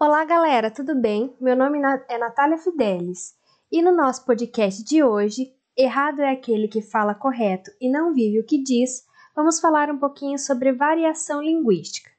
Olá, 0.00 0.24
galera, 0.24 0.70
tudo 0.70 0.94
bem? 0.94 1.34
Meu 1.40 1.56
nome 1.56 1.80
é 2.08 2.18
Natália 2.18 2.56
Fidelis 2.56 3.34
e 3.70 3.82
no 3.82 3.90
nosso 3.90 4.24
podcast 4.24 4.84
de 4.84 5.02
hoje, 5.02 5.52
Errado 5.76 6.20
é 6.20 6.30
aquele 6.30 6.68
que 6.68 6.80
fala 6.80 7.16
correto 7.16 7.72
e 7.80 7.90
não 7.90 8.14
vive 8.14 8.38
o 8.38 8.46
que 8.46 8.62
diz, 8.62 9.04
vamos 9.34 9.58
falar 9.58 9.90
um 9.90 9.98
pouquinho 9.98 10.38
sobre 10.38 10.70
variação 10.70 11.42
linguística. 11.42 12.12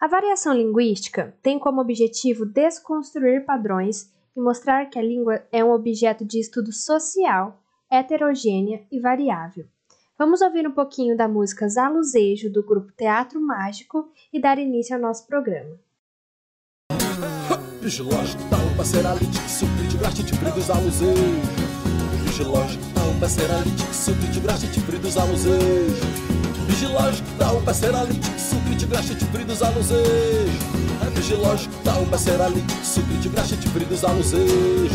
A 0.00 0.06
variação 0.06 0.54
linguística 0.54 1.36
tem 1.42 1.58
como 1.58 1.80
objetivo 1.80 2.46
desconstruir 2.46 3.44
padrões 3.44 4.12
e 4.36 4.40
mostrar 4.40 4.86
que 4.88 4.96
a 4.96 5.02
língua 5.02 5.42
é 5.50 5.64
um 5.64 5.72
objeto 5.72 6.24
de 6.24 6.38
estudo 6.38 6.72
social, 6.72 7.60
heterogênea 7.90 8.86
e 8.92 9.00
variável. 9.00 9.66
Vamos 10.16 10.40
ouvir 10.40 10.68
um 10.68 10.72
pouquinho 10.72 11.16
da 11.16 11.26
música 11.26 11.68
Zaluzejo 11.68 12.48
do 12.48 12.62
grupo 12.62 12.92
Teatro 12.92 13.40
Mágico 13.40 14.08
e 14.32 14.40
dar 14.40 14.56
início 14.56 14.94
ao 14.94 15.02
nosso 15.02 15.26
programa. 15.26 15.76
Vigilógico, 17.88 18.42
tal, 18.50 18.60
parceiralite, 18.76 19.40
que 19.40 19.50
suplite, 19.50 19.96
graste, 19.96 20.22
de 20.22 20.36
bridos, 20.36 20.68
aluzejo. 20.68 21.16
Vigilógico, 22.22 22.84
tal, 22.94 23.14
parceiralite, 23.18 23.82
que 23.82 23.94
suplite, 23.94 24.40
graste, 24.40 24.66
de 24.66 24.80
bridos, 24.80 25.16
aluzejo. 25.16 26.06
Vigilógico, 26.66 27.28
tal, 27.38 27.56
parceiralite, 27.62 28.30
que 28.30 28.38
suplite, 28.38 28.84
graste, 28.84 29.14
de 29.14 29.24
bridos, 29.24 29.62
aluzejo. 29.62 30.04
Vigilógico, 31.16 31.74
tal, 31.82 32.04
parceiralite, 32.04 32.74
que 32.74 32.86
suplite, 32.86 33.28
graste, 33.30 33.56
de 33.56 33.68
bridos, 33.70 34.04
aluzejo. 34.04 34.94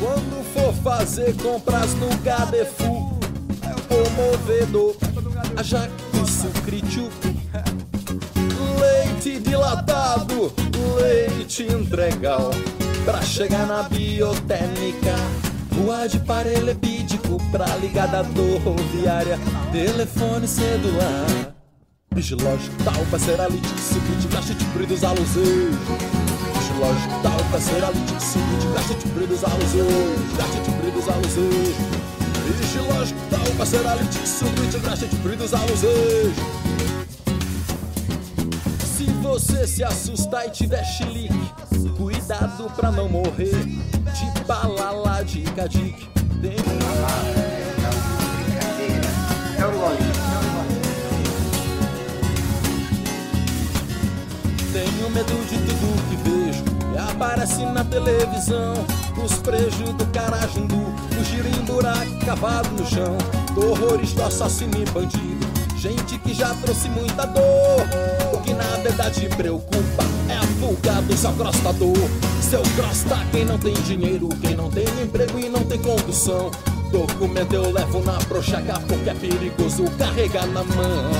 Quando 0.00 0.42
for 0.54 0.72
fazer 0.82 1.36
compras 1.36 1.92
no 1.96 2.08
Gadefu, 2.24 3.20
o 3.90 4.10
movedor, 4.16 4.96
a 5.54 5.62
jaque, 5.62 5.92
sucritio, 6.26 7.10
leite 9.26 9.40
dilatado, 9.40 10.52
leite 11.00 11.64
integral, 11.64 12.50
pra 13.04 13.20
chegar 13.22 13.66
na 13.66 13.82
biotécnica. 13.82 15.14
Rua 15.74 16.08
de 16.08 16.18
paralelepídico 16.20 17.36
pra 17.50 17.66
ligada 17.76 18.22
rodoviária, 18.22 19.38
telefone 19.72 20.46
celular. 20.46 21.54
Vigilógico, 22.14 22.76
tal, 22.82 23.04
parceiralite, 23.10 23.68
sucrit, 23.68 24.32
gasto 24.32 24.54
de 24.54 24.64
brilhos 24.66 25.04
aluseiros. 25.04 25.76
Vigilógico, 26.54 27.22
tal, 27.22 27.44
parceiralite, 27.50 28.12
sucrit, 28.22 28.74
gasto 28.74 28.94
de 28.94 29.08
brilhos 29.12 29.44
aluseiros. 29.44 30.36
Gasto 30.38 30.62
de 30.62 30.70
brilhos 30.78 31.08
aluseiros. 31.08 31.76
Vigilógico, 32.58 33.20
tal, 33.28 33.56
parceiralite, 33.58 34.26
sucrit, 34.26 34.82
gasto 34.82 35.06
de 35.06 35.16
brilhos 35.16 35.52
aluseiros. 35.52 36.95
Você 39.36 39.66
se 39.66 39.84
assustar 39.84 40.46
e 40.46 40.50
tiver 40.50 40.82
chilique, 40.82 41.52
cuidado 41.98 42.70
pra 42.74 42.90
não 42.90 43.06
morrer 43.06 43.52
de 43.52 44.44
balala 44.46 45.22
de 45.22 45.42
cadique. 45.42 46.08
Tem 46.40 46.56
É 49.58 49.66
o 49.66 49.78
lógico. 49.78 50.16
Tenho 54.72 55.10
medo 55.10 55.48
de 55.50 55.58
tudo 55.58 56.08
que 56.08 56.16
vejo 56.30 56.64
e 56.94 57.10
aparece 57.10 57.62
na 57.66 57.84
televisão. 57.84 58.72
Os 59.22 59.34
prejos 59.40 59.92
do 59.96 60.06
Carajundu, 60.12 60.94
o 61.20 61.24
giro 61.24 61.46
em 61.46 61.62
buraco 61.66 62.24
cavado 62.24 62.70
no 62.70 62.86
chão. 62.86 63.18
Do 63.54 63.72
horrorista, 63.72 64.28
assassino 64.28 64.78
e 64.78 64.84
bandido. 64.86 65.46
Gente 65.76 66.18
que 66.20 66.32
já 66.32 66.54
trouxe 66.54 66.88
muita 66.88 67.26
dor. 67.26 68.05
Verdade 69.06 69.36
preocupa 69.36 70.02
é 70.28 70.36
a 70.36 70.42
fuga 70.42 71.00
do 71.02 71.16
seu 71.16 71.32
crostador. 71.34 71.96
Seu 72.42 72.60
crosta, 72.74 73.16
quem 73.30 73.44
não 73.44 73.56
tem 73.56 73.72
dinheiro, 73.72 74.28
quem 74.40 74.56
não 74.56 74.68
tem 74.68 74.84
emprego 75.00 75.38
e 75.38 75.48
não 75.48 75.62
tem 75.62 75.78
condução. 75.78 76.50
Documento 76.90 77.52
eu 77.52 77.70
levo 77.70 78.00
na 78.00 78.14
prochaga 78.14 78.80
porque 78.80 79.08
é 79.08 79.14
perigoso 79.14 79.84
carregar 79.96 80.48
na 80.48 80.64
mão. 80.64 81.12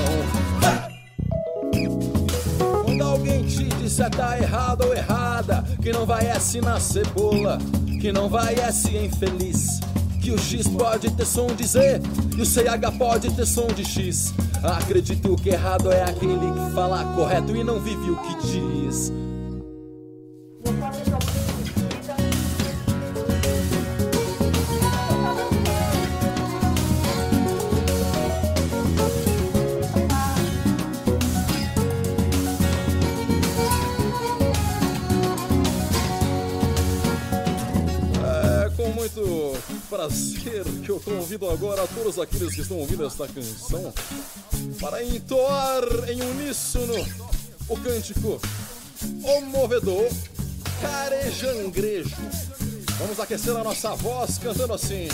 Quando 2.83 3.01
alguém 3.01 3.43
te 3.45 3.63
disser 3.63 4.09
tá 4.09 4.37
errado 4.37 4.83
ou 4.83 4.93
errada, 4.93 5.63
que 5.81 5.93
não 5.93 6.05
vai 6.05 6.25
S 6.27 6.59
na 6.59 6.81
cebola, 6.81 7.57
que 8.01 8.11
não 8.11 8.27
vai 8.27 8.53
S 8.55 8.93
em 8.97 9.09
feliz, 9.09 9.79
que 10.21 10.31
o 10.31 10.37
X 10.37 10.67
pode 10.67 11.09
ter 11.11 11.25
som 11.25 11.47
de 11.47 11.65
Z 11.65 12.01
e 12.35 12.41
o 12.41 12.45
CH 12.45 12.97
pode 12.97 13.31
ter 13.31 13.45
som 13.45 13.67
de 13.67 13.85
X. 13.85 14.33
Acredito 14.67 15.35
que 15.37 15.49
errado 15.49 15.91
é 15.91 16.03
aquele 16.03 16.37
que 16.37 16.75
fala 16.75 17.03
correto 17.15 17.55
e 17.55 17.63
não 17.63 17.79
vive 17.79 18.11
o 18.11 18.17
que 18.17 18.35
diz. 18.47 19.13
Prazer 39.89 40.63
que 40.83 40.89
eu 40.89 40.99
convido 40.99 41.49
agora 41.49 41.83
a 41.83 41.87
todos 41.87 42.19
aqueles 42.19 42.53
que 42.53 42.61
estão 42.61 42.77
ouvindo 42.77 43.05
esta 43.05 43.27
canção 43.27 43.93
para 44.79 45.03
entoar 45.03 45.83
em 46.09 46.21
uníssono 46.21 46.93
o 47.69 47.77
cântico 47.77 48.39
O 49.23 49.41
Movedor 49.41 50.09
Carejangrejo. 50.81 52.15
Vamos 52.99 53.19
aquecer 53.19 53.55
a 53.55 53.63
nossa 53.63 53.95
voz 53.95 54.37
cantando 54.37 54.73
assim. 54.73 55.07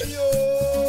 Yo, 0.00 0.87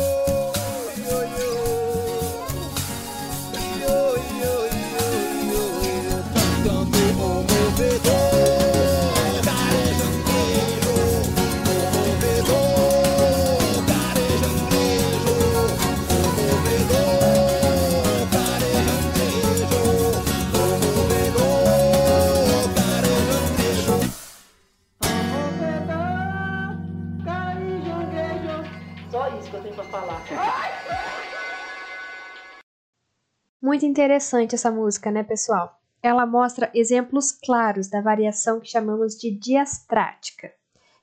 Muito 33.70 33.86
interessante 33.86 34.56
essa 34.56 34.72
música, 34.72 35.12
né, 35.12 35.22
pessoal? 35.22 35.80
Ela 36.02 36.26
mostra 36.26 36.72
exemplos 36.74 37.32
claros 37.32 37.88
da 37.88 38.02
variação 38.02 38.60
que 38.60 38.68
chamamos 38.68 39.16
de 39.16 39.30
diastrática, 39.30 40.52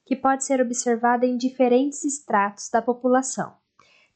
que 0.04 0.16
pode 0.16 0.44
ser 0.44 0.60
observada 0.60 1.24
em 1.24 1.36
diferentes 1.36 2.04
estratos 2.04 2.68
da 2.68 2.82
população, 2.82 3.54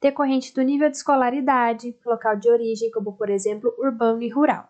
decorrente 0.01 0.53
do 0.53 0.63
nível 0.63 0.91
de 0.91 0.97
escolaridade, 0.97 1.97
local 2.05 2.37
de 2.37 2.51
origem, 2.51 2.91
como 2.91 3.13
por 3.13 3.31
exemplo 3.31 3.73
urbano 3.79 4.21
e 4.21 4.29
rural. 4.29 4.69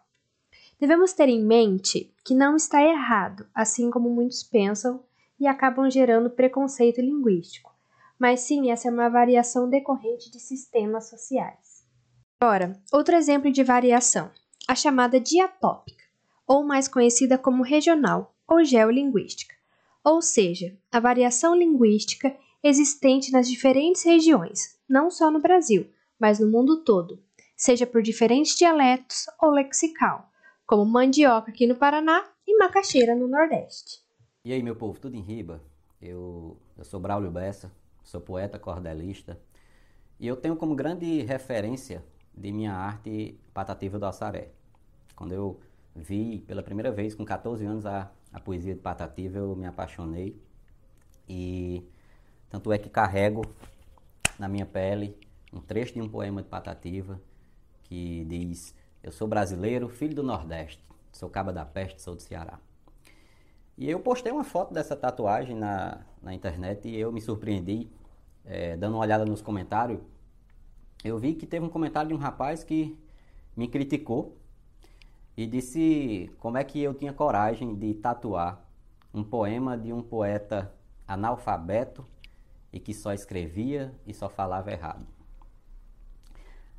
Devemos 0.78 1.14
ter 1.14 1.30
em 1.30 1.42
mente 1.42 2.14
que 2.22 2.34
não 2.34 2.56
está 2.56 2.82
errado, 2.82 3.46
assim 3.54 3.90
como 3.90 4.10
muitos 4.10 4.42
pensam 4.42 5.02
e 5.40 5.46
acabam 5.46 5.90
gerando 5.90 6.28
preconceito 6.28 7.00
linguístico, 7.00 7.74
mas 8.18 8.40
sim 8.40 8.70
essa 8.70 8.88
é 8.88 8.90
uma 8.90 9.08
variação 9.08 9.70
decorrente 9.70 10.30
de 10.30 10.38
sistemas 10.38 11.08
sociais. 11.08 11.69
Agora, 12.42 12.72
outro 12.90 13.14
exemplo 13.14 13.52
de 13.52 13.62
variação, 13.62 14.30
a 14.66 14.74
chamada 14.74 15.20
diatópica, 15.20 16.02
ou 16.46 16.64
mais 16.64 16.88
conhecida 16.88 17.36
como 17.36 17.62
regional 17.62 18.34
ou 18.48 18.64
geolinguística, 18.64 19.54
ou 20.02 20.22
seja, 20.22 20.74
a 20.90 20.98
variação 20.98 21.54
linguística 21.54 22.34
existente 22.62 23.30
nas 23.30 23.46
diferentes 23.46 24.02
regiões, 24.04 24.80
não 24.88 25.10
só 25.10 25.30
no 25.30 25.38
Brasil, 25.38 25.90
mas 26.18 26.40
no 26.40 26.50
mundo 26.50 26.82
todo, 26.82 27.22
seja 27.54 27.86
por 27.86 28.00
diferentes 28.00 28.56
dialetos 28.56 29.26
ou 29.38 29.50
lexical, 29.50 30.30
como 30.66 30.86
mandioca 30.86 31.50
aqui 31.50 31.66
no 31.66 31.76
Paraná 31.76 32.26
e 32.46 32.56
macaxeira 32.56 33.14
no 33.14 33.28
Nordeste. 33.28 34.02
E 34.46 34.54
aí, 34.54 34.62
meu 34.62 34.74
povo, 34.74 34.98
tudo 34.98 35.14
em 35.14 35.20
riba? 35.20 35.62
Eu, 36.00 36.56
eu 36.78 36.84
sou 36.86 36.98
Braulio 36.98 37.30
Bessa, 37.30 37.70
sou 38.02 38.18
poeta 38.18 38.58
cordelista 38.58 39.38
e 40.18 40.26
eu 40.26 40.36
tenho 40.36 40.56
como 40.56 40.74
grande 40.74 41.20
referência 41.20 42.02
de 42.40 42.50
minha 42.50 42.72
arte 42.72 43.38
Patativa 43.52 43.98
do 43.98 44.06
Assaré. 44.06 44.48
Quando 45.14 45.32
eu 45.32 45.60
vi 45.94 46.40
pela 46.46 46.62
primeira 46.62 46.90
vez, 46.90 47.14
com 47.14 47.24
14 47.24 47.64
anos, 47.66 47.84
a, 47.84 48.10
a 48.32 48.40
poesia 48.40 48.74
de 48.74 48.80
Patativa, 48.80 49.38
eu 49.38 49.54
me 49.54 49.66
apaixonei 49.66 50.40
e 51.28 51.86
tanto 52.48 52.72
é 52.72 52.78
que 52.78 52.88
carrego 52.88 53.42
na 54.38 54.48
minha 54.48 54.64
pele 54.64 55.16
um 55.52 55.60
trecho 55.60 55.94
de 55.94 56.00
um 56.00 56.08
poema 56.08 56.42
de 56.42 56.48
Patativa 56.48 57.20
que 57.82 58.24
diz: 58.24 58.74
Eu 59.02 59.12
sou 59.12 59.28
brasileiro, 59.28 59.88
filho 59.88 60.14
do 60.14 60.22
Nordeste, 60.22 60.82
sou 61.12 61.28
caba 61.28 61.52
da 61.52 61.66
peste, 61.66 62.00
sou 62.00 62.14
do 62.14 62.22
Ceará. 62.22 62.58
E 63.76 63.88
eu 63.88 64.00
postei 64.00 64.32
uma 64.32 64.44
foto 64.44 64.72
dessa 64.72 64.96
tatuagem 64.96 65.56
na, 65.56 66.00
na 66.22 66.34
internet 66.34 66.88
e 66.88 66.96
eu 66.98 67.12
me 67.12 67.20
surpreendi, 67.20 67.90
é, 68.44 68.76
dando 68.76 68.94
uma 68.94 69.02
olhada 69.02 69.26
nos 69.26 69.42
comentários. 69.42 70.00
Eu 71.02 71.18
vi 71.18 71.34
que 71.34 71.46
teve 71.46 71.64
um 71.64 71.70
comentário 71.70 72.08
de 72.08 72.14
um 72.14 72.18
rapaz 72.18 72.62
que 72.62 72.98
me 73.56 73.66
criticou 73.68 74.36
e 75.34 75.46
disse 75.46 76.30
como 76.38 76.58
é 76.58 76.64
que 76.64 76.78
eu 76.80 76.92
tinha 76.92 77.12
coragem 77.12 77.74
de 77.74 77.94
tatuar 77.94 78.62
um 79.12 79.24
poema 79.24 79.78
de 79.78 79.92
um 79.94 80.02
poeta 80.02 80.72
analfabeto 81.08 82.06
e 82.70 82.78
que 82.78 82.92
só 82.92 83.14
escrevia 83.14 83.94
e 84.06 84.12
só 84.12 84.28
falava 84.28 84.70
errado. 84.70 85.06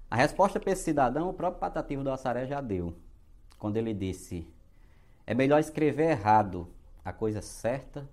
A 0.10 0.16
resposta 0.16 0.60
para 0.60 0.72
esse 0.72 0.84
cidadão 0.84 1.30
o 1.30 1.34
próprio 1.34 1.60
Patativo 1.60 2.04
do 2.04 2.12
Assaré 2.12 2.46
já 2.46 2.62
deu, 2.62 2.94
quando 3.58 3.78
ele 3.78 3.94
disse: 3.94 4.48
É 5.26 5.34
melhor 5.34 5.60
escrever 5.60 6.12
errado 6.12 6.68
a 7.04 7.12
coisa 7.12 7.42
certa 7.42 8.08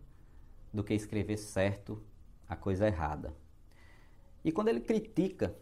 do 0.72 0.82
que 0.82 0.94
escrever 0.94 1.36
certo 1.36 2.02
a 2.48 2.56
coisa 2.56 2.86
errada. 2.86 3.34
E 4.44 4.50
quando 4.50 4.68
ele 4.68 4.80
critica 4.80 5.54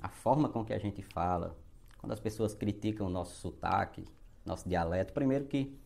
a 0.00 0.08
forma 0.08 0.48
com 0.48 0.64
que 0.64 0.72
a 0.72 0.78
gente 0.78 1.02
fala, 1.02 1.56
quando 1.98 2.12
as 2.12 2.20
pessoas 2.20 2.54
criticam 2.54 3.06
o 3.06 3.10
nosso 3.10 3.36
sotaque, 3.36 4.04
nosso 4.44 4.68
dialeto, 4.68 5.12
primeiro 5.12 5.46
que 5.46 5.78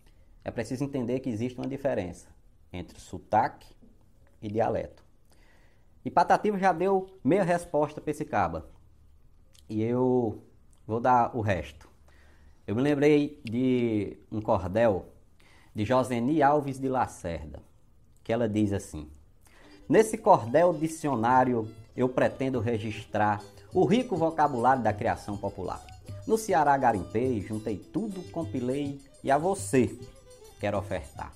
é 0.45 0.51
preciso 0.51 0.85
entender 0.85 1.21
que 1.21 1.29
existe 1.29 1.59
uma 1.59 1.69
diferença 1.69 2.29
entre 2.73 2.99
sotaque 3.01 3.75
e 4.43 4.49
dialeto. 4.49 5.05
E 6.05 6.11
Patativa 6.11 6.59
já 6.59 6.73
deu 6.73 7.19
meia 7.23 7.43
resposta 7.43 8.01
para 8.01 8.11
esse 8.11 8.25
caba. 8.25 8.69
E 9.69 9.83
eu 9.83 10.43
vou 10.87 11.01
dar 11.01 11.37
o 11.37 11.41
resto. 11.41 11.89
Eu 12.67 12.75
me 12.75 12.83
lembrei 12.83 13.41
de 13.45 14.17
um 14.31 14.41
cordel 14.41 15.07
de 15.75 15.85
Joseni 15.85 16.43
Alves 16.43 16.79
de 16.79 16.89
Lacerda, 16.89 17.63
que 18.25 18.33
ela 18.33 18.49
diz 18.49 18.73
assim: 18.73 19.11
Nesse 19.89 20.19
cordel 20.19 20.73
dicionário 20.73 21.69
eu 21.97 22.09
pretendo 22.09 22.61
registrar 22.61 23.43
o 23.73 23.85
rico 23.85 24.17
vocabulário 24.17 24.83
da 24.83 24.93
criação 24.93 25.37
popular. 25.37 25.81
No 26.27 26.37
Ceará 26.37 26.77
garimpei, 26.77 27.41
juntei 27.41 27.77
tudo, 27.77 28.23
compilei 28.31 29.01
e 29.23 29.31
a 29.31 29.39
você 29.39 29.99
quero 30.61 30.79
ofertar. 30.79 31.33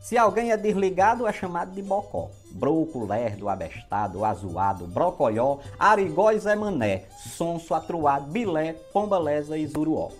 Se 0.00 0.18
alguém 0.18 0.52
é 0.52 0.56
desligado, 0.56 1.26
é 1.26 1.32
chamado 1.32 1.72
de 1.72 1.80
bocó. 1.80 2.28
Broco, 2.50 3.06
lerdo, 3.06 3.48
abestado, 3.48 4.24
azuado, 4.24 4.86
brocoió, 4.86 5.58
arigó 5.78 6.30
e 6.30 6.38
zé 6.38 6.54
mané, 6.54 7.04
sonso, 7.36 7.74
atruado, 7.74 8.30
bilé, 8.30 8.74
pombaleza 8.92 9.56
e 9.56 9.66
zuruó. 9.66 10.10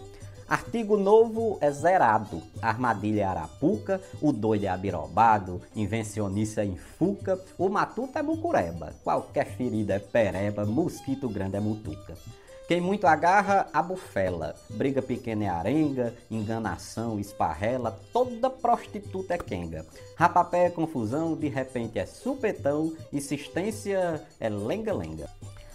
Artigo 0.48 0.96
novo 0.96 1.58
é 1.60 1.70
zerado, 1.70 2.42
armadilha 2.60 3.22
é 3.22 3.24
arapuca, 3.24 4.00
o 4.20 4.30
doido 4.30 4.64
é 4.64 4.68
abirobado, 4.68 5.60
invencionice 5.74 6.60
é 6.60 6.64
infuca, 6.64 7.40
o 7.56 7.68
matuto 7.68 8.18
é 8.18 8.22
bucureba, 8.22 8.92
qualquer 9.02 9.46
ferida 9.46 9.94
é 9.94 9.98
pereba, 9.98 10.66
mosquito 10.66 11.28
grande 11.28 11.56
é 11.56 11.60
mutuca. 11.60 12.14
Quem 12.66 12.80
muito 12.80 13.06
agarra, 13.06 13.68
abufela. 13.74 14.54
Briga 14.70 15.02
pequena 15.02 15.44
é 15.44 15.48
arenga, 15.48 16.14
enganação, 16.30 17.20
esparrela, 17.20 17.98
toda 18.10 18.48
prostituta 18.48 19.34
é 19.34 19.38
quenga. 19.38 19.84
Rapapé 20.16 20.66
é 20.66 20.70
confusão, 20.70 21.36
de 21.36 21.48
repente 21.48 21.98
é 21.98 22.06
supetão, 22.06 22.96
insistência 23.12 24.22
é 24.40 24.48
lenga-lenga. 24.48 25.28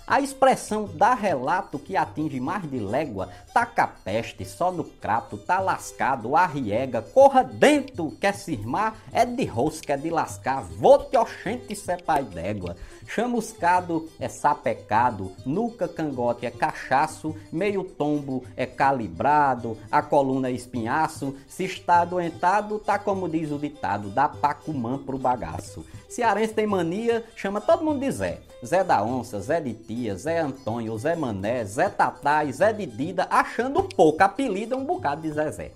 A 0.10 0.20
expressão 0.20 0.90
dá 0.92 1.14
relato 1.14 1.78
que 1.78 1.96
atinge 1.96 2.40
mais 2.40 2.68
de 2.68 2.80
légua, 2.80 3.30
taca 3.54 3.86
peste, 3.86 4.44
só 4.44 4.72
no 4.72 4.84
crato, 4.84 5.38
tá 5.38 5.60
lascado, 5.60 6.36
arriega, 6.36 7.00
corra 7.00 7.44
dentro, 7.44 8.18
quer 8.20 8.34
se 8.34 8.54
irmar, 8.54 8.96
é 9.14 9.24
de 9.24 9.46
rosca, 9.46 9.94
é 9.94 9.98
de 9.98 10.10
lascar, 10.10 10.64
vou-te 10.64 11.16
oxente, 11.16 11.76
cê 11.76 11.96
pai 11.96 12.24
d'égua. 12.24 12.76
Chamuscado 13.08 14.10
é 14.20 14.28
sapecado, 14.28 15.32
nuca 15.46 15.88
cangote 15.88 16.48
é 16.48 16.50
cachaço, 16.50 17.36
meio 17.52 17.84
tombo 17.84 18.44
é 18.58 18.66
calibrado, 18.66 19.78
a 19.92 20.02
coluna 20.02 20.50
é 20.50 20.52
espinhaço, 20.52 21.36
se 21.48 21.66
está 21.66 22.02
adoentado, 22.02 22.80
tá 22.80 22.98
como 22.98 23.30
diz 23.30 23.52
o 23.52 23.60
ditado, 23.60 24.10
dá 24.10 24.28
pacumã 24.28 24.98
pro 24.98 25.20
bagaço. 25.20 25.86
Cearense 26.10 26.56
tem 26.56 26.66
mania, 26.66 27.24
chama 27.36 27.62
todo 27.62 27.86
mundo 27.86 28.00
de 28.00 28.12
Zé. 28.12 28.42
Zé 28.66 28.84
da 28.84 29.02
Onça, 29.02 29.40
Zé 29.40 29.62
de 29.62 29.74
Tia, 29.74 29.99
Zé 30.16 30.40
Antônio, 30.40 30.98
Zé 30.98 31.16
Mané, 31.16 31.66
Zé 31.66 31.90
Tatá 31.90 32.46
e 32.46 32.54
Zé 32.54 32.72
de 32.72 32.86
Dida, 32.86 33.28
achando 33.30 33.84
pouco, 33.84 34.24
apelido 34.24 34.76
é 34.76 34.78
um 34.78 34.86
bocado 34.86 35.22
de 35.22 35.32
Zezé. 35.32 35.72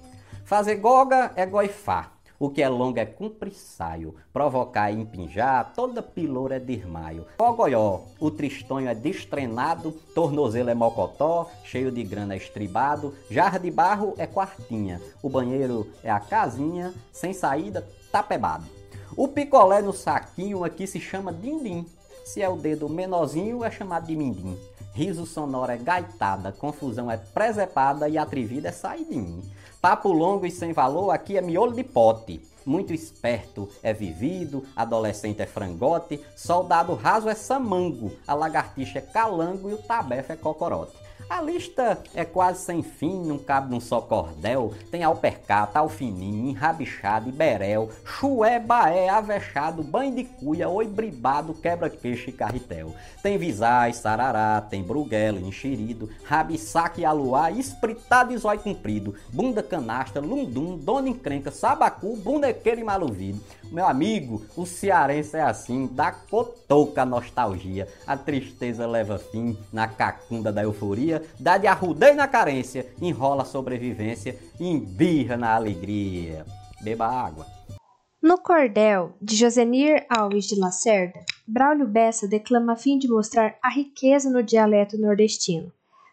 Fazer 0.45 0.75
goga 0.75 1.31
é 1.35 1.45
goifar. 1.45 2.13
O 2.39 2.49
que 2.49 2.61
é 2.61 2.67
longo 2.67 2.99
é 2.99 3.05
cumprir 3.05 3.53
saio, 3.53 4.15
provocar 4.33 4.91
e 4.91 4.99
empinjar, 4.99 5.71
toda 5.73 6.01
piloura 6.01 6.57
é 6.57 6.59
desmaio. 6.59 7.25
Fogoió, 7.37 8.01
o 8.19 8.29
tristonho 8.29 8.89
é 8.89 8.93
destrenado, 8.93 9.91
tornozelo 10.13 10.69
é 10.69 10.73
mocotó, 10.73 11.49
cheio 11.63 11.89
de 11.89 12.03
grana 12.03 12.33
é 12.33 12.37
estribado, 12.37 13.13
jarra 13.29 13.57
de 13.57 13.71
barro 13.71 14.13
é 14.17 14.27
quartinha, 14.27 14.99
o 15.21 15.29
banheiro 15.29 15.89
é 16.03 16.11
a 16.11 16.19
casinha, 16.19 16.93
sem 17.13 17.33
saída, 17.33 17.87
tapebado. 18.11 18.65
O 19.15 19.27
picolé 19.27 19.81
no 19.81 19.93
saquinho 19.93 20.63
aqui 20.63 20.85
se 20.85 20.99
chama 20.99 21.31
dindim, 21.31 21.85
se 22.23 22.41
é 22.41 22.49
o 22.49 22.55
dedo 22.55 22.89
menorzinho 22.89 23.63
é 23.63 23.71
chamado 23.71 24.07
de 24.07 24.15
mindim. 24.15 24.57
Riso 24.93 25.25
sonoro 25.25 25.71
é 25.71 25.77
gaitada, 25.77 26.51
confusão 26.51 27.09
é 27.09 27.17
presepada 27.17 28.07
e 28.07 28.17
atrevida 28.17 28.69
é 28.69 28.71
saidinho. 28.71 29.41
Papo 29.81 30.11
longo 30.11 30.45
e 30.45 30.51
sem 30.51 30.71
valor 30.71 31.11
aqui 31.11 31.37
é 31.37 31.41
miolo 31.41 31.73
de 31.73 31.83
pote. 31.83 32.41
Muito 32.65 32.93
esperto 32.93 33.67
é 33.81 33.91
vivido, 33.91 34.63
adolescente 34.75 35.41
é 35.41 35.45
frangote, 35.45 36.23
soldado 36.35 36.93
raso 36.93 37.27
é 37.27 37.35
samango, 37.35 38.11
a 38.25 38.33
lagartixa 38.33 38.99
é 38.99 39.01
calango 39.01 39.69
e 39.69 39.73
o 39.73 39.77
tabefe 39.77 40.31
é 40.31 40.35
cocorote. 40.37 41.02
A 41.33 41.41
lista 41.41 41.97
é 42.13 42.23
quase 42.23 42.63
sem 42.63 42.83
fim, 42.83 43.23
não 43.25 43.39
cabe 43.39 43.71
num 43.71 43.79
só 43.79 43.99
cordel. 43.99 44.71
Tem 44.91 45.01
alpercata, 45.01 45.79
alfininho, 45.79 46.47
enrabixado, 46.47 47.31
berel, 47.31 47.89
chué, 48.05 48.59
baé, 48.59 49.09
avexado, 49.09 49.81
banho 49.81 50.13
de 50.13 50.25
cuia, 50.25 50.69
oi 50.69 50.85
bribado, 50.85 51.55
quebra-queixo 51.55 52.29
e 52.29 52.33
carretel. 52.33 52.93
Tem 53.23 53.35
visais, 53.35 53.95
sarará, 53.95 54.61
tem 54.61 54.83
bruguelo, 54.83 55.39
enxerido, 55.39 56.07
rabisaque, 56.23 57.03
aluá, 57.03 57.49
espritado 57.49 58.31
e 58.31 58.37
zóio 58.37 58.59
comprido, 58.59 59.15
bunda 59.33 59.63
canastra, 59.63 60.21
lundum, 60.21 60.77
dona 60.77 61.09
encrenca, 61.09 61.49
sabacu, 61.49 62.15
bundequeiro 62.15 62.81
e 62.81 62.83
maluvido. 62.83 63.41
Meu 63.71 63.87
amigo, 63.87 64.45
o 64.55 64.67
cearense 64.67 65.35
é 65.35 65.41
assim, 65.41 65.89
dá 65.91 66.11
cotoca 66.11 67.01
a 67.01 67.05
nostalgia, 67.07 67.87
a 68.05 68.15
tristeza 68.15 68.85
leva 68.85 69.17
fim 69.17 69.57
na 69.71 69.87
cacunda 69.87 70.51
da 70.51 70.61
euforia, 70.61 71.22
dá 71.39 71.57
de 71.57 71.67
arrudeio 71.67 72.15
na 72.15 72.27
carência, 72.27 72.85
enrola 73.01 73.43
a 73.43 73.45
sobrevivência, 73.45 74.37
embirra 74.59 75.37
na 75.37 75.55
alegria. 75.55 76.45
Beba 76.81 77.07
água. 77.07 77.45
No 78.21 78.37
cordel 78.37 79.13
de 79.21 79.35
Josenir 79.35 80.05
Alves 80.09 80.45
de 80.45 80.57
Lacerda, 80.57 81.19
Braulio 81.45 81.85
Bessa 81.85 82.25
declama 82.25 82.73
a 82.73 82.75
fim 82.77 82.97
de 82.97 83.09
mostrar 83.09 83.57
a 83.61 83.69
riqueza 83.69 84.29
no 84.29 84.41
dialeto 84.41 84.97
nordestino. 84.97 85.71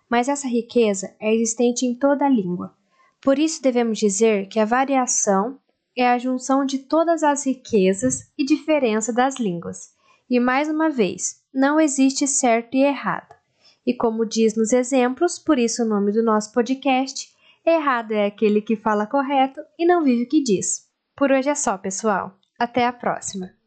Mas 0.08 0.28
essa 0.28 0.48
riqueza 0.48 1.14
é 1.20 1.32
existente 1.32 1.86
em 1.86 1.94
toda 1.94 2.26
a 2.26 2.28
língua. 2.28 2.74
Por 3.20 3.38
isso 3.38 3.62
devemos 3.62 3.98
dizer 3.98 4.48
que 4.48 4.58
a 4.58 4.64
variação 4.64 5.58
é 5.96 6.08
a 6.08 6.18
junção 6.18 6.64
de 6.64 6.78
todas 6.78 7.22
as 7.22 7.46
riquezas 7.46 8.30
e 8.36 8.44
diferença 8.44 9.12
das 9.12 9.38
línguas. 9.38 9.90
E 10.28 10.40
mais 10.40 10.68
uma 10.68 10.90
vez, 10.90 11.42
não 11.52 11.80
existe 11.80 12.26
certo 12.26 12.76
e 12.76 12.82
errado. 12.82 13.34
E 13.86 13.94
como 13.94 14.26
diz 14.26 14.56
nos 14.56 14.72
exemplos, 14.72 15.38
por 15.38 15.58
isso 15.58 15.82
o 15.82 15.88
nome 15.88 16.12
do 16.12 16.22
nosso 16.22 16.52
podcast, 16.52 17.28
errado 17.64 18.12
é 18.12 18.26
aquele 18.26 18.60
que 18.60 18.76
fala 18.76 19.06
correto 19.06 19.60
e 19.78 19.86
não 19.86 20.02
vive 20.02 20.24
o 20.24 20.28
que 20.28 20.42
diz. 20.42 20.88
Por 21.16 21.30
hoje 21.30 21.48
é 21.48 21.54
só, 21.54 21.76
pessoal. 21.76 22.38
Até 22.58 22.86
a 22.86 22.92
próxima! 22.92 23.59